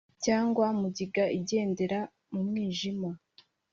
cyangwa 0.25 0.65
mugiga 0.79 1.23
igendera 1.39 1.99
mu 2.33 2.41
mwijima, 2.47 3.09